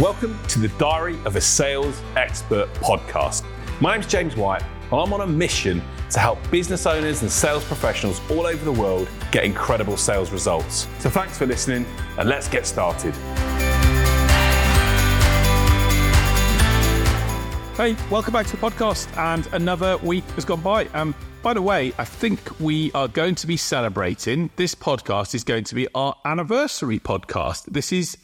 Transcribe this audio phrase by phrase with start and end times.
[0.00, 3.44] Welcome to the Diary of a Sales Expert podcast.
[3.82, 7.66] My name's James White, and I'm on a mission to help business owners and sales
[7.66, 10.88] professionals all over the world get incredible sales results.
[11.00, 11.84] So thanks for listening,
[12.16, 13.14] and let's get started.
[17.76, 19.14] Hey, welcome back to the podcast.
[19.18, 20.86] And another week has gone by.
[20.94, 24.48] Um, by the way, I think we are going to be celebrating.
[24.56, 27.66] This podcast is going to be our anniversary podcast.
[27.66, 28.16] This is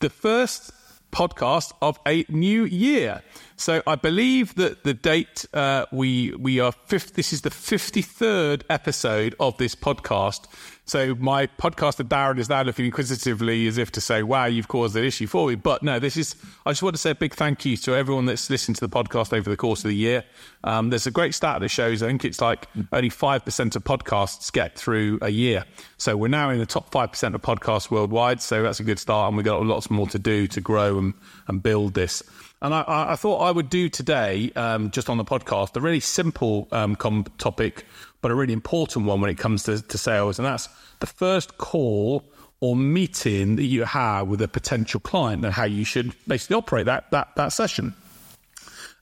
[0.00, 0.72] the first
[1.12, 3.22] podcast of a new year.
[3.58, 7.14] So I believe that the date uh, we we are fifth.
[7.14, 10.44] This is the fifty third episode of this podcast.
[10.84, 14.94] So my podcaster Darren is now looking inquisitively as if to say, "Wow, you've caused
[14.94, 16.36] an issue for me." But no, this is.
[16.66, 18.94] I just want to say a big thank you to everyone that's listened to the
[18.94, 20.22] podcast over the course of the year.
[20.62, 22.02] Um, there's a great stat that shows.
[22.02, 25.64] I think it's like only five percent of podcasts get through a year.
[25.96, 28.42] So we're now in the top five percent of podcasts worldwide.
[28.42, 31.14] So that's a good start, and we've got lots more to do to grow and,
[31.48, 32.22] and build this.
[32.62, 36.00] And I, I, thought I would do today, um, just on the podcast, a really
[36.00, 36.96] simple um,
[37.38, 37.84] topic,
[38.22, 40.38] but a really important one when it comes to, to sales.
[40.38, 40.68] And that's
[41.00, 42.24] the first call
[42.60, 46.86] or meeting that you have with a potential client and how you should basically operate
[46.86, 47.94] that, that, that session.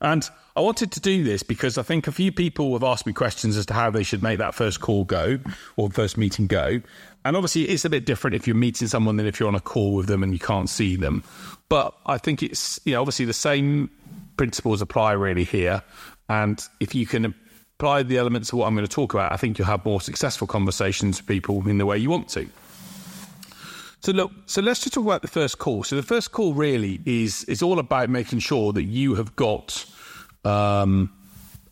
[0.01, 3.13] And I wanted to do this because I think a few people have asked me
[3.13, 5.39] questions as to how they should make that first call go
[5.77, 6.81] or first meeting go.
[7.25, 9.61] And obviously, it's a bit different if you're meeting someone than if you're on a
[9.61, 11.25] call with them and you can't see them.
[11.69, 13.91] But I think it's, you know, obviously the same
[14.37, 15.83] principles apply really here.
[16.29, 17.35] And if you can
[17.79, 20.01] apply the elements of what I'm going to talk about, I think you'll have more
[20.01, 22.47] successful conversations with people in the way you want to.
[24.05, 25.83] So look, so let's just talk about the first call.
[25.83, 29.87] So the first call really is is all about making sure that you have got,
[30.45, 31.11] um,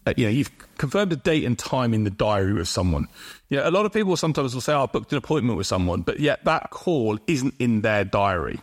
[0.06, 3.06] uh, you know, you've confirmed a date and time in the diary with someone.
[3.50, 5.66] You know, a lot of people sometimes will say, oh, "I booked an appointment with
[5.66, 8.58] someone," but yet that call isn't in their diary.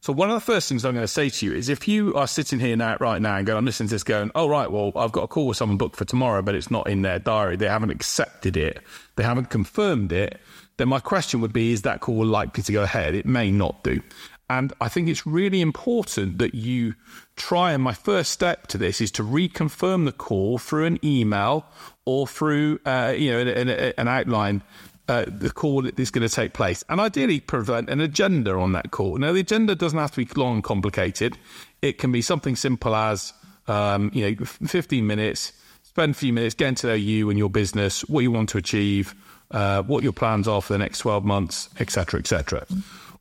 [0.00, 2.14] So one of the first things I'm going to say to you is if you
[2.14, 4.72] are sitting here now, right now, and going, I'm listening to this, going, oh right,
[4.72, 7.18] well, I've got a call with someone booked for tomorrow, but it's not in their
[7.18, 7.56] diary.
[7.56, 8.80] They haven't accepted it.
[9.16, 10.40] They haven't confirmed it.
[10.80, 13.14] Then my question would be, is that call likely to go ahead?
[13.14, 14.00] It may not do.
[14.48, 16.94] And I think it's really important that you
[17.36, 17.72] try.
[17.72, 21.66] And my first step to this is to reconfirm the call through an email
[22.06, 24.62] or through, uh, you know, an, an outline
[25.06, 28.72] uh, the call that is going to take place, and ideally prevent an agenda on
[28.72, 29.18] that call.
[29.18, 31.36] Now, the agenda doesn't have to be long and complicated.
[31.82, 33.34] It can be something simple as,
[33.68, 35.52] um, you know, 15 minutes,
[35.82, 38.56] spend a few minutes getting to know you and your business, what you want to
[38.56, 39.14] achieve,
[39.50, 42.66] uh, what your plans are for the next 12 months, etc., etc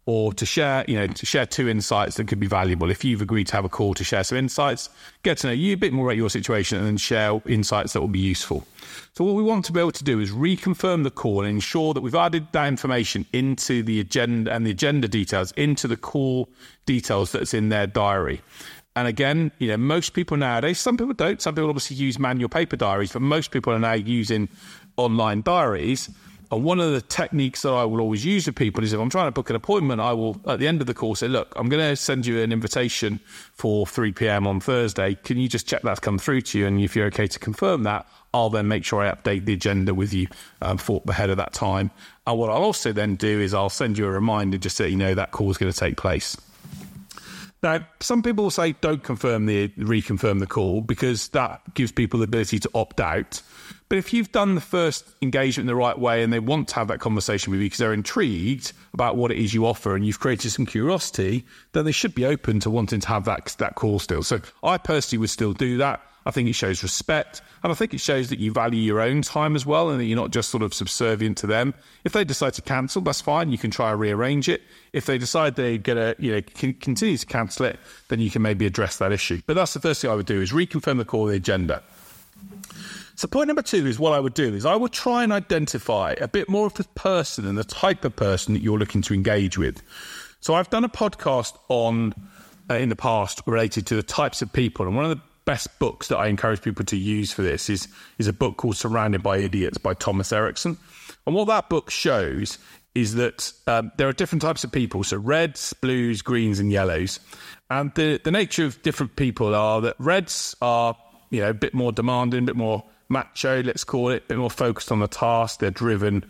[0.09, 2.89] or to share, you know, to share two insights that could be valuable.
[2.89, 4.89] If you've agreed to have a call to share some insights,
[5.21, 8.01] get to know you a bit more about your situation and then share insights that
[8.01, 8.65] will be useful.
[9.13, 11.93] So what we want to be able to do is reconfirm the call and ensure
[11.93, 16.49] that we've added that information into the agenda and the agenda details into the call
[16.87, 18.41] details that's in their diary.
[18.95, 22.49] And again, you know, most people nowadays, some people don't, some people obviously use manual
[22.49, 24.49] paper diaries, but most people are now using
[24.99, 26.09] online diaries
[26.51, 29.09] and one of the techniques that I will always use with people is if I'm
[29.09, 31.53] trying to book an appointment, I will, at the end of the call, say, Look,
[31.55, 33.19] I'm going to send you an invitation
[33.53, 34.47] for 3 p.m.
[34.47, 35.13] on Thursday.
[35.15, 36.65] Can you just check that's come through to you?
[36.65, 39.93] And if you're okay to confirm that, I'll then make sure I update the agenda
[39.93, 40.27] with you
[40.61, 41.91] um, for ahead of that time.
[42.25, 44.97] And what I'll also then do is I'll send you a reminder just so you
[44.97, 46.35] know that call is going to take place.
[47.61, 52.23] Now, some people say don't confirm the reconfirm the call because that gives people the
[52.23, 53.41] ability to opt out.
[53.89, 56.75] But if you've done the first engagement in the right way and they want to
[56.75, 60.05] have that conversation with you because they're intrigued about what it is you offer and
[60.05, 63.73] you've created some curiosity, then they should be open to wanting to have that that
[63.73, 64.21] call still.
[64.21, 66.01] So I personally would still do that.
[66.25, 67.41] I think it shows respect.
[67.63, 70.05] And I think it shows that you value your own time as well and that
[70.05, 71.73] you're not just sort of subservient to them.
[72.03, 73.51] If they decide to cancel, that's fine.
[73.51, 74.61] You can try and rearrange it.
[74.93, 76.41] If they decide they're going to, you know,
[76.79, 77.79] continue to cancel it,
[78.09, 79.41] then you can maybe address that issue.
[79.47, 81.81] But that's the first thing I would do is reconfirm the call, the agenda.
[83.19, 86.15] So point number two is what I would do is I would try and identify
[86.21, 89.13] a bit more of the person and the type of person that you're looking to
[89.13, 89.83] engage with.
[90.39, 92.13] So I've done a podcast on
[92.69, 95.79] uh, in the past related to the types of people, and one of the best
[95.79, 97.89] books that I encourage people to use for this is
[98.19, 100.77] is a book called Surrounded by Idiots by Thomas Erikson.
[101.27, 102.57] And what that book shows
[102.95, 107.19] is that um, there are different types of people, so reds, blues, greens, and yellows.
[107.69, 110.95] And the, the nature of different people are that reds are
[111.31, 114.37] you know a bit more demanding, a bit more macho, let's call it, a bit
[114.37, 115.59] more focused on the task.
[115.59, 116.25] They're driven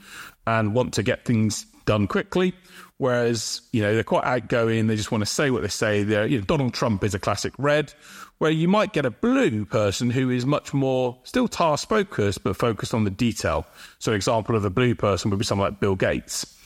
[0.48, 2.54] and want to get things done quickly.
[2.98, 4.88] Whereas, you know, they're quite outgoing.
[4.88, 6.04] They just want to say what they say.
[6.04, 7.94] They're, you know, Donald Trump is a classic red,
[8.40, 12.58] where you might get a blue person who is much more still task focused, but
[12.58, 13.66] focused on the detail.
[14.00, 16.58] So, an example of a blue person would be someone like Bill Gates.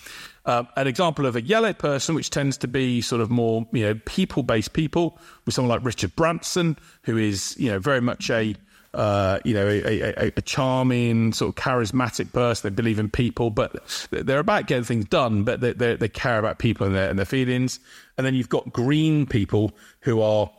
[0.45, 3.85] Uh, an example of a yellow person, which tends to be sort of more, you
[3.85, 8.55] know, people-based people, with someone like Richard Branson, who is, you know, very much a
[8.93, 12.69] uh, you know, a, a, a, charming, sort of charismatic person.
[12.69, 16.37] They believe in people, but they're about getting things done, but they, they, they care
[16.37, 17.79] about people and their, and their feelings.
[18.17, 20.49] And then you've got green people who are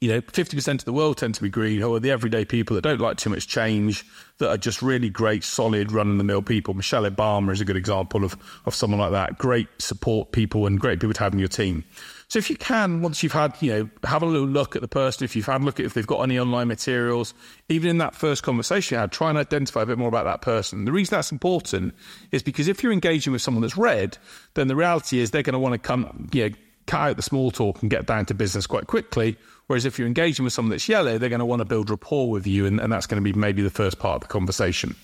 [0.00, 2.74] you know, 50% of the world tend to be green, who are the everyday people
[2.74, 4.06] that don't like too much change,
[4.38, 6.72] that are just really great, solid, run of the mill people.
[6.72, 8.34] Michelle Obama is a good example of,
[8.64, 9.36] of someone like that.
[9.36, 11.84] Great support people and great people to have in your team.
[12.30, 14.88] So if you can, once you've had, you know, have a little look at the
[14.88, 17.34] person, if you've had a look at if they've got any online materials,
[17.68, 20.40] even in that first conversation you had, try and identify a bit more about that
[20.40, 20.84] person.
[20.84, 21.92] The reason that's important
[22.30, 24.16] is because if you're engaging with someone that's red,
[24.54, 26.54] then the reality is they're going to want to come, you know,
[26.86, 29.36] cut out the small talk and get down to business quite quickly.
[29.66, 32.30] Whereas if you're engaging with someone that's yellow, they're going to want to build rapport
[32.30, 34.94] with you, and, and that's going to be maybe the first part of the conversation.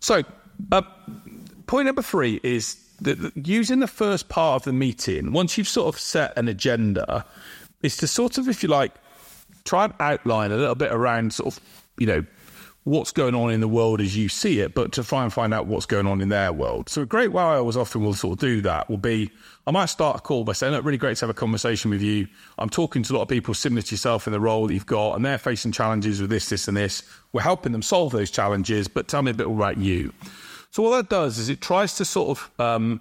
[0.00, 0.22] So,
[0.72, 0.82] uh,
[1.66, 5.94] point number three is that using the first part of the meeting, once you've sort
[5.94, 7.24] of set an agenda,
[7.82, 8.92] is to sort of, if you like,
[9.64, 11.62] try and outline a little bit around sort of,
[11.98, 12.24] you know,
[12.84, 15.52] what's going on in the world as you see it, but to try and find
[15.52, 16.88] out what's going on in their world.
[16.88, 19.30] So a great way I always often will sort of do that will be
[19.66, 22.00] I might start a call by saying, look, really great to have a conversation with
[22.00, 22.28] you.
[22.56, 24.86] I'm talking to a lot of people similar to yourself in the role that you've
[24.86, 27.02] got, and they're facing challenges with this, this, and this.
[27.32, 30.12] We're helping them solve those challenges, but tell me a bit about you.
[30.76, 33.00] So what that does is it tries to sort of um,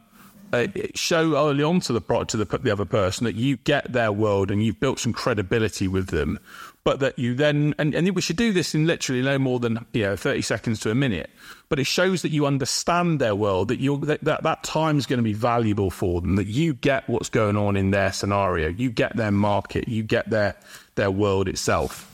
[0.53, 4.13] uh, show early on to the to the, the other person that you get their
[4.13, 6.39] world and you've built some credibility with them,
[6.85, 9.85] but that you then and, and we should do this in literally no more than
[9.91, 11.29] you know 30 seconds to a minute
[11.67, 15.05] but it shows that you understand their world that you that, that that time is
[15.05, 18.69] going to be valuable for them that you get what's going on in their scenario
[18.69, 20.55] you get their market you get their
[20.95, 22.09] their world itself.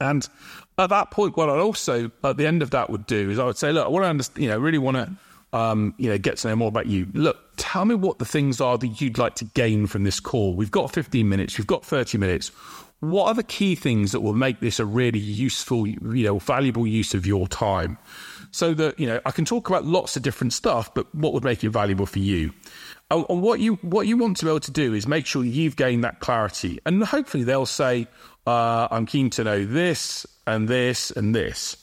[0.00, 0.28] And
[0.78, 3.44] at that point what i'd also at the end of that would do is i
[3.44, 5.10] would say look i want to understand you know really want to
[5.52, 7.06] um, you know, get to know more about you.
[7.14, 10.54] Look, tell me what the things are that you'd like to gain from this call.
[10.54, 12.50] We've got 15 minutes, we've got 30 minutes
[13.10, 16.86] what are the key things that will make this a really useful, you know, valuable
[16.86, 17.98] use of your time?
[18.50, 21.44] So that, you know, I can talk about lots of different stuff, but what would
[21.44, 22.52] make it valuable for you?
[23.10, 25.76] And what you what you want to be able to do is make sure you've
[25.76, 28.08] gained that clarity, and hopefully they'll say,
[28.46, 31.76] uh, "I'm keen to know this and this and this."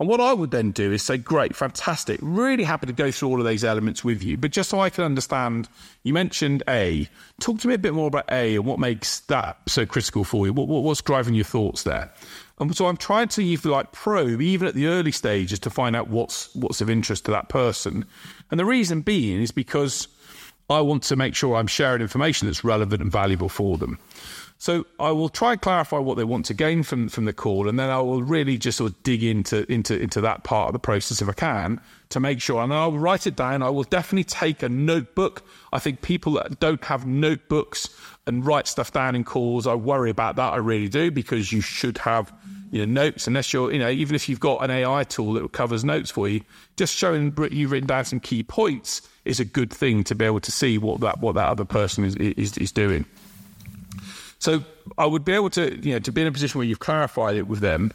[0.00, 3.28] And what I would then do is say, great, fantastic, really happy to go through
[3.28, 4.38] all of these elements with you.
[4.38, 5.68] But just so I can understand,
[6.04, 7.06] you mentioned A.
[7.38, 10.46] Talk to me a bit more about A and what makes that so critical for
[10.46, 10.54] you.
[10.54, 12.10] What, what, what's driving your thoughts there?
[12.58, 15.70] And so I'm trying to, if you like, probe even at the early stages to
[15.70, 18.06] find out what's what's of interest to that person.
[18.50, 20.08] And the reason being is because
[20.70, 23.98] I want to make sure I'm sharing information that's relevant and valuable for them.
[24.60, 27.66] So I will try and clarify what they want to gain from from the call,
[27.66, 30.74] and then I will really just sort of dig into into into that part of
[30.74, 31.80] the process if I can
[32.10, 32.62] to make sure.
[32.62, 33.62] And I'll write it down.
[33.62, 35.42] I will definitely take a notebook.
[35.72, 37.88] I think people that don't have notebooks
[38.26, 40.52] and write stuff down in calls, I worry about that.
[40.52, 42.30] I really do because you should have
[42.70, 45.52] you know notes unless you're you know even if you've got an AI tool that
[45.52, 46.42] covers notes for you,
[46.76, 50.40] just showing you've written down some key points is a good thing to be able
[50.40, 53.06] to see what that what that other person is is, is doing.
[54.40, 54.64] So
[54.98, 57.36] I would be able to, you know, to be in a position where you've clarified
[57.36, 57.92] it with them.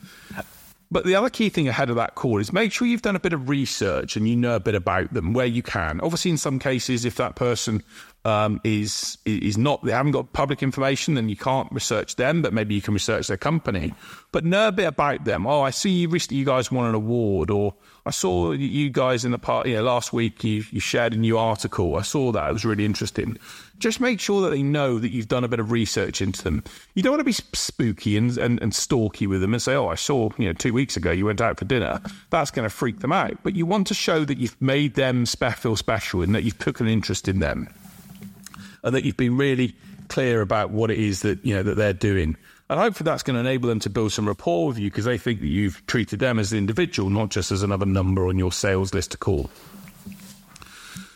[0.91, 3.19] But the other key thing ahead of that call is make sure you've done a
[3.19, 5.99] bit of research and you know a bit about them where you can.
[5.99, 7.83] Obviously, in some cases, if that person
[8.25, 12.53] um, is is not they haven't got public information, then you can't research them, but
[12.53, 13.93] maybe you can research their company.
[14.31, 15.45] But know a bit about them.
[15.45, 19.25] Oh, I see you recently you guys won an award, or I saw you guys
[19.25, 21.95] in the part, you know, last week you, you shared a new article.
[21.95, 23.37] I saw that; it was really interesting.
[23.77, 26.63] Just make sure that they know that you've done a bit of research into them.
[26.95, 29.87] You don't want to be spooky and, and, and stalky with them and say, "Oh,
[29.87, 32.01] I saw you know two weeks ago you went out for dinner."
[32.31, 33.37] That's going to freak them out.
[33.43, 36.79] But you want to show that you've made them feel special and that you've took
[36.79, 37.69] an interest in them
[38.85, 39.75] and that you've been really
[40.07, 42.37] clear about what it is that you know that they're doing.
[42.69, 45.17] And hopefully that's going to enable them to build some rapport with you because they
[45.17, 48.51] think that you've treated them as an individual, not just as another number on your
[48.51, 49.49] sales list to call.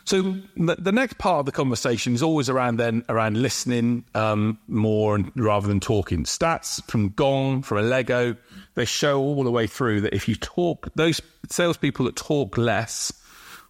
[0.06, 5.16] So the next part of the conversation is always around then around listening um, more
[5.16, 6.24] and rather than talking.
[6.24, 8.36] Stats from Gong, from Lego,
[8.74, 13.14] they show all the way through that if you talk, those salespeople that talk less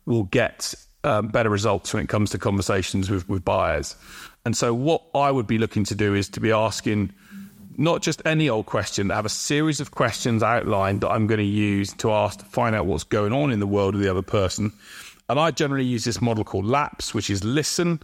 [0.05, 3.95] will get um, better results when it comes to conversations with, with buyers.
[4.45, 7.13] And so, what I would be looking to do is to be asking
[7.77, 11.39] not just any old question, but have a series of questions outlined that I'm going
[11.39, 14.09] to use to ask to find out what's going on in the world of the
[14.09, 14.73] other person.
[15.29, 18.01] And I generally use this model called LAPS, which is listen,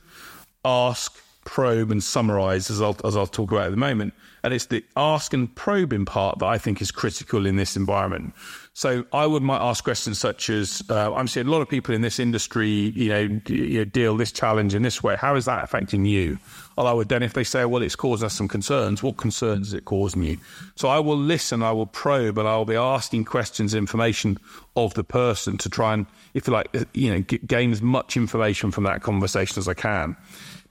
[0.63, 4.13] ask, probe, and summarize, as I'll, as I'll talk about at the moment.
[4.43, 8.33] And it's the ask and probing part that I think is critical in this environment.
[8.77, 11.95] So I would might ask questions such as, uh, I'm seeing a lot of people
[11.95, 15.15] in this industry, you know, you know, deal this challenge in this way.
[15.15, 16.37] How is that affecting you?
[16.75, 19.69] Or I would then, if they say, well, it's causing us some concerns, what concerns
[19.69, 20.37] is it causing you?
[20.75, 24.39] So I will listen, I will probe, and I will be asking questions, information
[24.75, 28.17] of the person to try and, if you like, uh, you know, gain as much
[28.17, 30.17] information from that conversation as I can.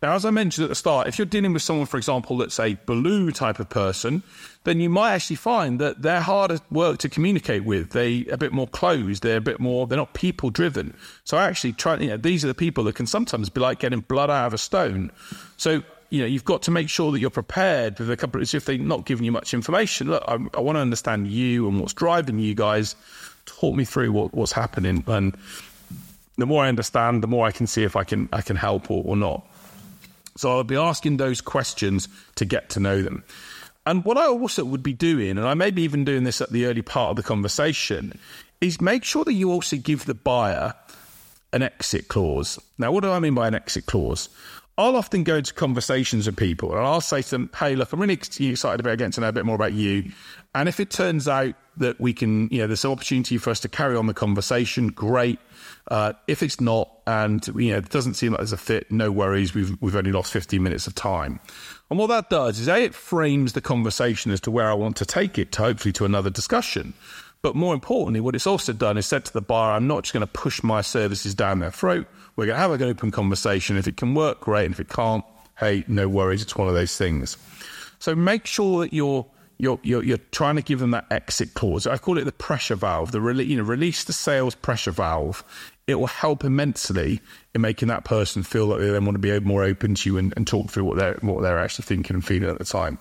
[0.02, 2.60] Now, as I mentioned at the start, if you're dealing with someone, for example, that's
[2.60, 4.22] a blue type of person,
[4.64, 7.90] then you might actually find that they're harder work to communicate with.
[7.90, 9.22] They a bit more closed.
[9.22, 9.86] They're a bit more.
[9.86, 10.96] They're not people driven.
[11.24, 11.96] So I actually try.
[11.98, 14.54] You know, these are the people that can sometimes be like getting blood out of
[14.54, 15.12] a stone.
[15.56, 18.40] So you know, you've got to make sure that you're prepared with a couple.
[18.40, 21.68] Of, if they're not giving you much information, look, I, I want to understand you
[21.68, 22.96] and what's driving you guys.
[23.46, 25.36] Talk me through what, what's happening, and
[26.38, 28.90] the more I understand, the more I can see if I can I can help
[28.90, 29.46] or, or not.
[30.36, 33.22] So I'll be asking those questions to get to know them.
[33.86, 36.50] And what I also would be doing, and I may be even doing this at
[36.50, 38.18] the early part of the conversation,
[38.60, 40.74] is make sure that you also give the buyer
[41.52, 42.58] an exit clause.
[42.78, 44.28] Now, what do I mean by an exit clause?
[44.76, 48.00] I'll often go into conversations with people and I'll say to them, Hey, look, I'm
[48.00, 50.10] really excited about getting to know a bit more about you.
[50.54, 53.60] And if it turns out that we can, you know, there's an opportunity for us
[53.60, 55.38] to carry on the conversation, great.
[55.88, 59.12] Uh, if it's not, and you know, it doesn't seem like there's a fit, no
[59.12, 59.54] worries.
[59.54, 61.40] We've we've only lost 15 minutes of time.
[61.90, 64.96] And what that does is, a, it frames the conversation as to where I want
[64.96, 66.94] to take it, to hopefully to another discussion.
[67.44, 70.14] But more importantly, what it's also done is said to the buyer, I'm not just
[70.14, 72.06] going to push my services down their throat.
[72.36, 73.76] We're going to have an open conversation.
[73.76, 74.64] If it can work, great.
[74.64, 75.22] And if it can't,
[75.58, 76.40] hey, no worries.
[76.40, 77.36] It's one of those things.
[77.98, 79.26] So make sure that you're
[79.58, 81.86] you're, you're, you're, trying to give them that exit clause.
[81.86, 83.12] I call it the pressure valve.
[83.12, 85.44] The re- you know, release the sales pressure valve
[85.86, 87.20] it will help immensely
[87.54, 90.16] in making that person feel that they then want to be more open to you
[90.16, 92.98] and, and talk through what they're what they're actually thinking and feeling at the time.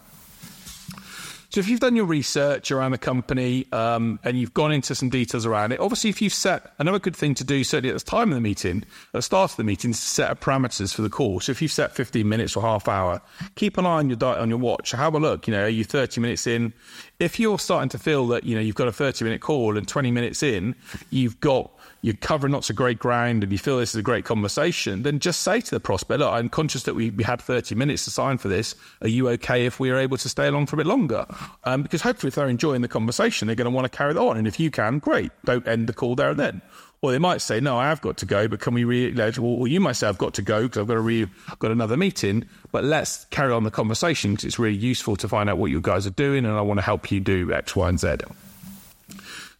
[1.53, 5.09] So if you've done your research around the company um, and you've gone into some
[5.09, 8.03] details around it, obviously if you've set another good thing to do, certainly at the
[8.03, 10.95] time of the meeting, at the start of the meeting, is to set up parameters
[10.95, 11.39] for the call.
[11.39, 13.21] So if you've set 15 minutes or half hour,
[13.53, 14.93] keep an eye on your diet on your watch.
[14.93, 15.45] Have a look.
[15.47, 16.73] You know, are you 30 minutes in?
[17.19, 19.87] If you're starting to feel that you know you've got a 30 minute call and
[19.87, 20.73] 20 minutes in,
[21.11, 21.71] you've got
[22.03, 25.19] you're covering lots of great ground and you feel this is a great conversation, then
[25.19, 28.11] just say to the prospect, look, I'm conscious that we, we had 30 minutes to
[28.11, 28.75] sign for this.
[29.01, 31.25] Are you okay if we are able to stay along for a bit longer?
[31.63, 34.19] Um, because hopefully if they're enjoying the conversation, they're going to want to carry that
[34.19, 34.35] on.
[34.35, 35.31] And if you can, great.
[35.45, 36.61] Don't end the call there and then.
[37.01, 39.67] Or they might say, no, I have got to go, but can we re- or
[39.69, 41.95] you might say, I've got to go because I've got to re- I've got another
[41.95, 45.71] meeting, but let's carry on the conversation because it's really useful to find out what
[45.71, 48.15] you guys are doing and I want to help you do X, Y, and Z.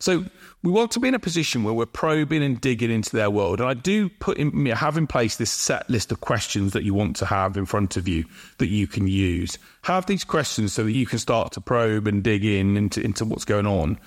[0.03, 0.25] So
[0.63, 3.62] we want to be in a position where we're probing and digging into their world.
[3.62, 6.93] And I do put in, have in place this set list of questions that you
[6.93, 8.25] want to have in front of you
[8.57, 9.57] that you can use.
[9.83, 13.24] Have these questions so that you can start to probe and dig in into, into
[13.24, 13.98] what's going on.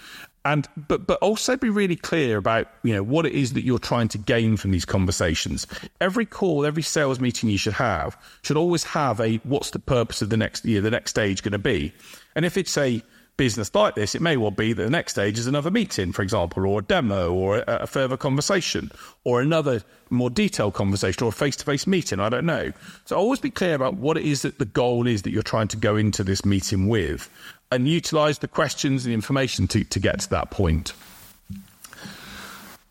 [0.44, 3.78] And but but also be really clear about you know what it is that you're
[3.78, 5.66] trying to gain from these conversations.
[6.00, 10.20] Every call, every sales meeting you should have should always have a what's the purpose
[10.20, 11.94] of the next year, the next stage going to be.
[12.36, 13.02] And if it's a
[13.37, 16.23] business like this, it may well be that the next stage is another meeting, for
[16.23, 18.90] example, or a demo, or a, a further conversation,
[19.25, 22.21] or another more detailed conversation, or a face to face meeting.
[22.21, 22.73] I don't know.
[23.05, 25.69] So always be clear about what it is that the goal is that you're trying
[25.69, 27.28] to go into this meeting with,
[27.71, 30.93] and utilize the questions and information to, to get to that point.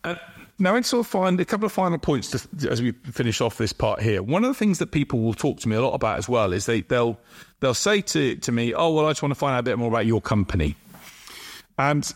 [0.04, 0.14] Uh,
[0.58, 3.58] now, I sort of find a couple of final points to, as we finish off
[3.58, 4.22] this part here.
[4.22, 6.52] One of the things that people will talk to me a lot about as well
[6.52, 7.18] is they, they'll
[7.60, 9.78] they'll say to, to me, "Oh, well, I just want to find out a bit
[9.78, 10.76] more about your company,"
[11.78, 12.12] and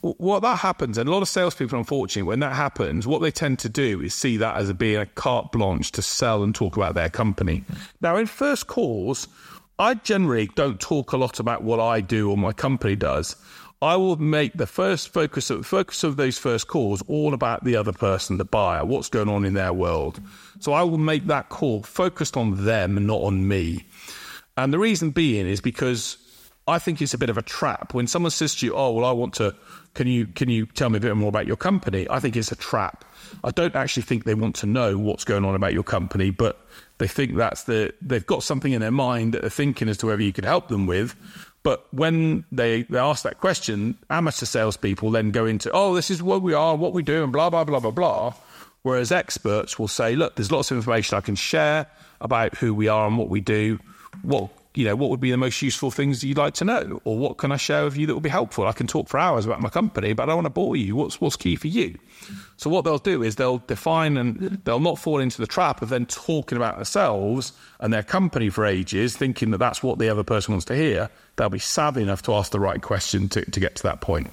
[0.00, 3.58] what that happens, and a lot of salespeople, unfortunately, when that happens, what they tend
[3.60, 6.94] to do is see that as being a carte blanche to sell and talk about
[6.94, 7.64] their company.
[8.00, 9.26] Now, in first calls,
[9.78, 13.36] I generally don't talk a lot about what I do or my company does.
[13.82, 17.76] I will make the first focus of focus of those first calls all about the
[17.76, 20.20] other person, the buyer, what's going on in their world.
[20.60, 23.84] So I will make that call focused on them not on me.
[24.56, 26.16] And the reason being is because
[26.66, 29.04] I think it's a bit of a trap when someone says to you, "Oh, well,
[29.04, 29.54] I want to.
[29.94, 32.50] Can you can you tell me a bit more about your company?" I think it's
[32.50, 33.04] a trap.
[33.44, 36.66] I don't actually think they want to know what's going on about your company, but
[36.98, 40.06] they think that's the they've got something in their mind that they're thinking as to
[40.06, 41.14] whether you could help them with.
[41.66, 46.22] But when they, they ask that question, amateur salespeople then go into, oh, this is
[46.22, 48.34] what we are, what we do, and blah, blah, blah, blah, blah.
[48.82, 51.88] Whereas experts will say, look, there's lots of information I can share
[52.20, 53.80] about who we are and what we do.
[54.22, 57.16] What you know, what would be the most useful things you'd like to know, or
[57.16, 58.66] what can I share with you that will be helpful?
[58.66, 60.94] I can talk for hours about my company, but I don't want to bore you.
[60.94, 61.98] What's what's key for you?
[62.58, 65.88] So what they'll do is they'll define and they'll not fall into the trap of
[65.88, 70.22] then talking about themselves and their company for ages, thinking that that's what the other
[70.22, 71.08] person wants to hear.
[71.36, 74.28] They'll be savvy enough to ask the right question to, to get to that point.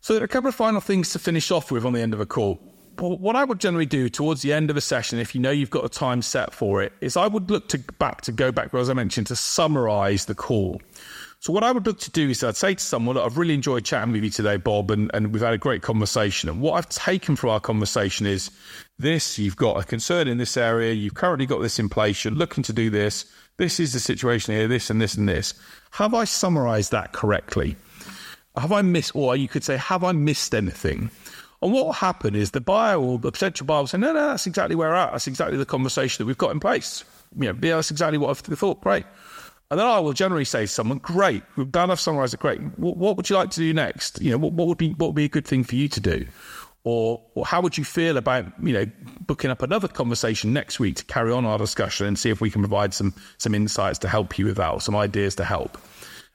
[0.00, 2.14] So there are a couple of final things to finish off with on the end
[2.14, 2.60] of a call
[2.98, 5.70] what I would generally do towards the end of a session, if you know you've
[5.70, 8.74] got a time set for it, is I would look to back to go back,
[8.74, 10.80] as I mentioned, to summarize the call.
[11.40, 13.84] So what I would look to do is I'd say to someone, I've really enjoyed
[13.84, 16.48] chatting with you today, Bob, and, and we've had a great conversation.
[16.48, 18.48] And what I've taken from our conversation is
[18.96, 22.32] this, you've got a concern in this area, you've currently got this in place, you're
[22.32, 23.24] looking to do this,
[23.56, 25.54] this is the situation here, this and this and this.
[25.90, 27.76] Have I summarized that correctly?
[28.56, 31.10] Have I missed, or you could say, have I missed anything?
[31.62, 34.28] And what will happen is the buyer or the potential buyer will say, no, no,
[34.28, 35.12] that's exactly where we're at.
[35.12, 37.04] That's exactly the conversation that we've got in place.
[37.38, 38.80] You know, yeah, that's exactly what I've thought.
[38.80, 39.06] Great.
[39.70, 42.60] And then I will generally say to someone, great, we've done, I've great.
[42.78, 44.20] What, what, would you like to do next?
[44.20, 46.00] You know, what, what, would be what would be a good thing for you to
[46.00, 46.26] do?
[46.84, 48.86] Or, or how would you feel about, you know,
[49.26, 52.50] booking up another conversation next week to carry on our discussion and see if we
[52.50, 55.78] can provide some some insights to help you with that or some ideas to help?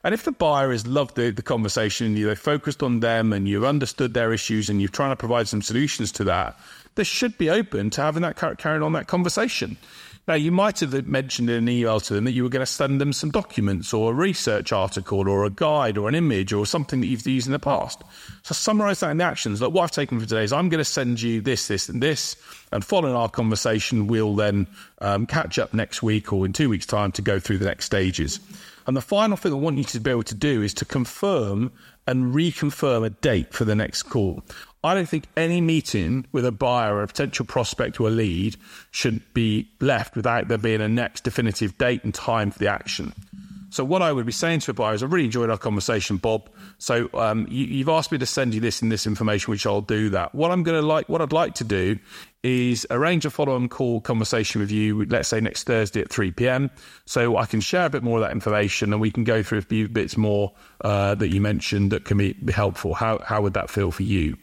[0.08, 3.46] And if the buyer has loved the, the conversation, you have focused on them and
[3.46, 6.58] you've understood their issues and you're trying to provide some solutions to that,
[6.96, 9.76] they should be open to having that carrying on that conversation.
[10.26, 12.66] Now, you might have mentioned in an email to them that you were going to
[12.66, 16.66] send them some documents or a research article or a guide or an image or
[16.66, 18.02] something that you've used in the past.
[18.44, 19.62] So summarize that in the actions.
[19.62, 22.02] Like what I've taken for today is I'm going to send you this, this, and
[22.02, 22.38] this.
[22.72, 24.68] And following our conversation, we'll then
[25.00, 27.88] um, catch up next week or in two weeks' time to go through the next
[27.88, 28.40] stages.
[28.88, 31.74] And the final thing I want you to be able to do is to confirm
[32.08, 34.42] and reconfirm a date for the next call.
[34.82, 38.56] I don't think any meeting with a buyer or a potential prospect or a lead
[38.92, 43.14] should be left without there being a next definitive date and time for the action.
[43.70, 46.18] So what I would be saying to a buyer is, I really enjoyed our conversation,
[46.18, 46.50] Bob.
[46.78, 49.82] So um, you, have asked me to send you this and this information, which I'll
[49.82, 50.34] do that.
[50.34, 52.00] What I'm going to like, what I'd like to do
[52.44, 56.72] is arrange a follow-on call conversation with you, let's say next Thursday at 3 p.m.
[57.06, 59.58] So I can share a bit more of that information and we can go through
[59.58, 62.94] a few bits more uh, that you mentioned that can be, be helpful.
[62.94, 64.38] How, how would that feel for you?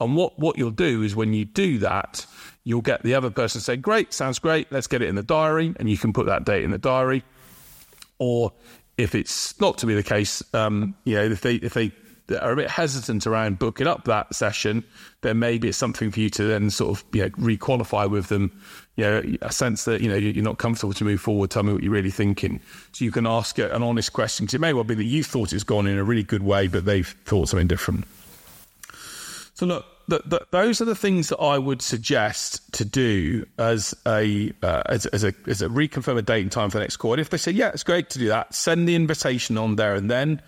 [0.00, 2.26] And what, what you'll do is when you do that,
[2.64, 5.74] you'll get the other person say, Great, sounds great, let's get it in the diary.
[5.76, 7.22] And you can put that date in the diary.
[8.18, 8.52] Or
[8.96, 11.92] if it's not to be the case, um, you know, if they, if they
[12.40, 14.84] are a bit hesitant around booking up that session,
[15.20, 18.50] then maybe it's something for you to then sort of you know, requalify with them.
[18.96, 21.50] You know, a sense that you know you're not comfortable to move forward.
[21.50, 22.60] Tell me what you're really thinking.
[22.92, 24.46] So you can ask an honest question.
[24.46, 26.68] Because it may well be that you thought it's gone in a really good way,
[26.68, 28.04] but they've thought something different.
[29.54, 29.84] So look,
[30.50, 35.24] those are the things that I would suggest to do as a uh, as, as,
[35.24, 37.12] a as a reconfirm a date and time for the next call.
[37.12, 39.94] And if they say yeah, it's great to do that, send the invitation on there
[39.94, 40.42] and then.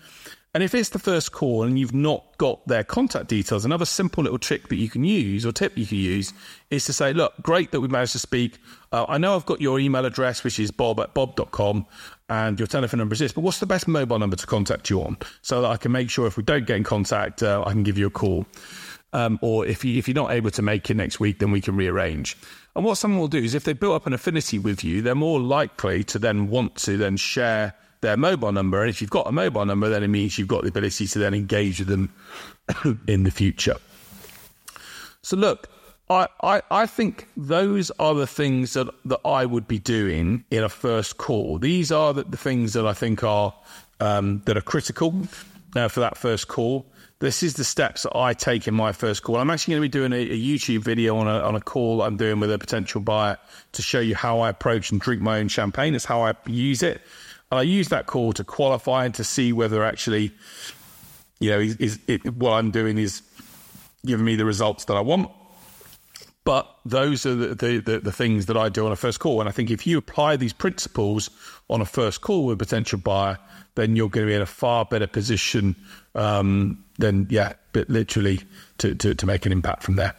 [0.53, 4.23] And if it's the first call and you've not got their contact details, another simple
[4.23, 6.33] little trick that you can use or tip you can use
[6.71, 8.57] is to say, look, great that we managed to speak.
[8.91, 11.85] Uh, I know I've got your email address, which is bob at bob.com,
[12.29, 15.03] and your telephone number is this, but what's the best mobile number to contact you
[15.03, 17.71] on so that I can make sure if we don't get in contact, uh, I
[17.71, 18.47] can give you a call.
[19.13, 21.61] Um, or if, you, if you're not able to make it next week, then we
[21.61, 22.37] can rearrange.
[22.75, 25.15] And what someone will do is if they build up an affinity with you, they're
[25.15, 28.81] more likely to then want to then share– their mobile number.
[28.81, 31.19] And if you've got a mobile number, then it means you've got the ability to
[31.19, 32.13] then engage with them
[33.07, 33.75] in the future.
[35.21, 35.69] So, look,
[36.09, 40.63] I, I, I think those are the things that, that I would be doing in
[40.63, 41.57] a first call.
[41.57, 43.53] These are the, the things that I think are
[43.99, 45.23] um, that are critical
[45.75, 46.85] uh, for that first call.
[47.19, 49.37] This is the steps that I take in my first call.
[49.37, 52.03] I'm actually going to be doing a, a YouTube video on a, on a call
[52.03, 53.37] I'm doing with a potential buyer
[53.71, 55.95] to show you how I approach and drink my own champagne.
[55.95, 57.01] It's how I use it.
[57.51, 60.31] And I use that call to qualify and to see whether actually,
[61.39, 63.23] you know, is, is it, what I'm doing is
[64.05, 65.31] giving me the results that I want.
[66.47, 69.41] But those are the, the, the, the, things that I do on a first call.
[69.41, 71.29] And I think if you apply these principles
[71.69, 73.37] on a first call with a potential buyer,
[73.75, 75.75] then you're going to be in a far better position
[76.15, 78.39] um, than, yeah, but literally
[78.77, 80.15] to, to, to make an impact from there.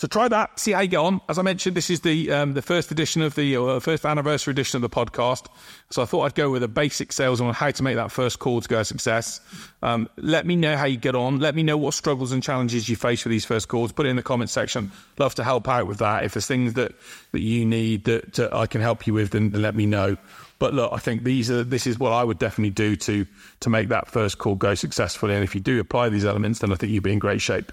[0.00, 1.20] So try that, see how you get on.
[1.28, 4.52] As I mentioned, this is the um, the first edition of the uh, first anniversary
[4.52, 5.48] edition of the podcast.
[5.90, 8.38] So I thought I'd go with a basic sales on how to make that first
[8.38, 9.42] call to go a success.
[9.82, 11.38] Um, let me know how you get on.
[11.38, 13.92] Let me know what struggles and challenges you face with these first calls.
[13.92, 14.90] Put it in the comment section.
[15.18, 16.24] Love to help out with that.
[16.24, 16.94] If there's things that,
[17.32, 20.16] that you need that, that I can help you with, then, then let me know.
[20.58, 23.26] But look, I think these are this is what I would definitely do to
[23.60, 25.34] to make that first call go successfully.
[25.34, 27.70] And if you do apply these elements, then I think you'll be in great shape.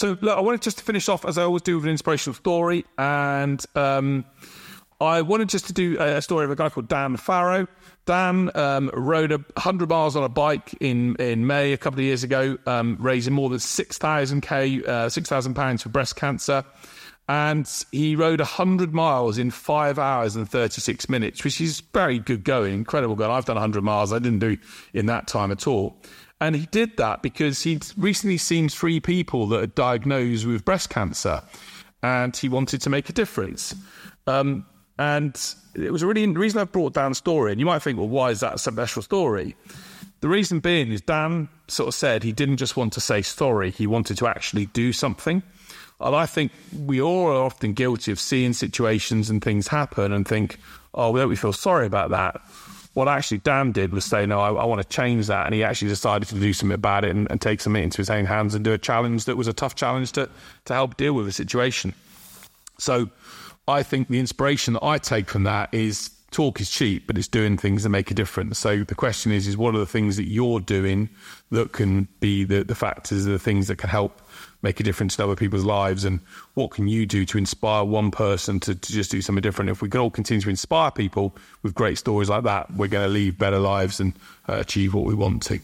[0.00, 2.34] So look, I wanted just to finish off as I always do with an inspirational
[2.34, 4.24] story, and um,
[4.98, 7.68] I wanted just to do a story of a guy called Dan Farrow.
[8.06, 12.04] Dan um, rode a 100 miles on a bike in, in May a couple of
[12.06, 16.64] years ago, um, raising more than 6,000 k, uh, 6,000 pounds for breast cancer.
[17.28, 22.42] And he rode 100 miles in five hours and 36 minutes, which is very good
[22.42, 23.30] going, incredible going.
[23.30, 24.56] I've done 100 miles, I didn't do
[24.94, 25.98] in that time at all.
[26.40, 30.88] And he did that because he'd recently seen three people that are diagnosed with breast
[30.88, 31.42] cancer
[32.02, 33.74] and he wanted to make a difference.
[34.26, 34.64] Um,
[34.98, 35.38] and
[35.74, 37.52] it was a really the reason I brought Dan's story.
[37.52, 39.56] And you might think, well, why is that a special story?
[40.20, 43.70] The reason being is Dan sort of said he didn't just want to say sorry;
[43.70, 45.42] he wanted to actually do something.
[46.00, 46.52] And I think
[46.84, 50.58] we all are often guilty of seeing situations and things happen and think,
[50.94, 52.40] oh, don't we feel sorry about that?
[52.94, 55.46] What actually Dan did was say, no, I, I want to change that.
[55.46, 58.10] And he actually decided to do something about it and, and take something into his
[58.10, 60.28] own hands and do a challenge that was a tough challenge to,
[60.64, 61.94] to help deal with the situation.
[62.78, 63.10] So
[63.68, 67.28] I think the inspiration that I take from that is talk is cheap, but it's
[67.28, 68.58] doing things that make a difference.
[68.58, 71.10] So the question is, is what are the things that you're doing
[71.50, 74.20] that can be the, the factors, the things that can help
[74.62, 76.20] make a difference in other people's lives, and
[76.54, 79.70] what can you do to inspire one person to, to just do something different?
[79.70, 83.06] If we can all continue to inspire people with great stories like that, we're going
[83.06, 84.12] to lead better lives and
[84.48, 85.60] uh, achieve what we want to.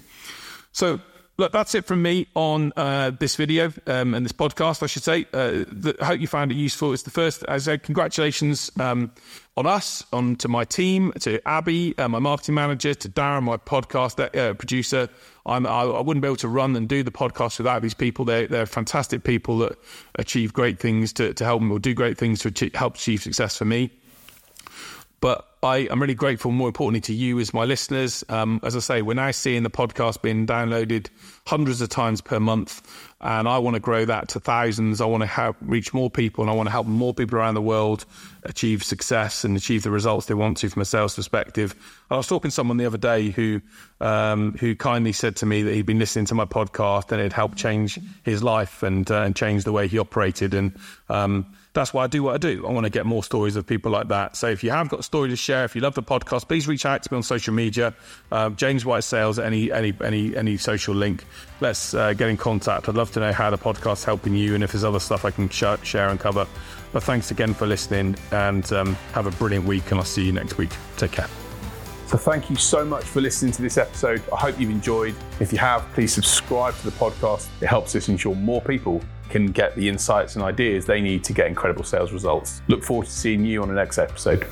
[0.72, 1.00] So
[1.38, 5.02] look, that's it from me on uh, this video um, and this podcast, I should
[5.02, 5.26] say.
[5.32, 6.92] Uh, the, I hope you found it useful.
[6.92, 9.12] It's the first, as I said, congratulations um,
[9.56, 13.56] on us, on to my team, to Abby, uh, my marketing manager, to Darren, my
[13.56, 15.08] podcast uh, producer.
[15.44, 18.24] I'm, I, I, wouldn't be able to run and do the podcast without these people.
[18.24, 19.78] They're, they're fantastic people that
[20.16, 23.22] achieve great things to, to help me or do great things to achieve, help achieve
[23.22, 23.90] success for me.
[25.26, 28.22] But I am really grateful, more importantly, to you as my listeners.
[28.28, 31.08] Um, as I say, we're now seeing the podcast being downloaded
[31.48, 32.80] hundreds of times per month,
[33.20, 35.00] and I want to grow that to thousands.
[35.00, 37.54] I want to help reach more people, and I want to help more people around
[37.54, 38.04] the world
[38.44, 41.74] achieve success and achieve the results they want to from a sales perspective.
[42.08, 43.62] I was talking to someone the other day who
[44.00, 47.32] um, who kindly said to me that he'd been listening to my podcast and it
[47.32, 50.76] helped change his life and uh, and change the way he operated and.
[51.08, 52.66] Um, that's why I do what I do.
[52.66, 54.34] I want to get more stories of people like that.
[54.34, 56.66] So if you have got a story to share, if you love the podcast, please
[56.66, 57.94] reach out to me on social media.
[58.32, 61.24] Um, James White Sales, any any any any social link.
[61.60, 62.88] Let's uh, get in contact.
[62.88, 65.30] I'd love to know how the podcast's helping you, and if there's other stuff I
[65.30, 66.46] can sh- share and cover.
[66.92, 69.90] But thanks again for listening, and um, have a brilliant week.
[69.90, 70.70] And I'll see you next week.
[70.96, 71.28] Take care.
[72.06, 74.22] So, thank you so much for listening to this episode.
[74.32, 75.14] I hope you've enjoyed.
[75.40, 77.48] If you have, please subscribe to the podcast.
[77.60, 81.32] It helps us ensure more people can get the insights and ideas they need to
[81.32, 82.62] get incredible sales results.
[82.68, 84.46] Look forward to seeing you on the next episode.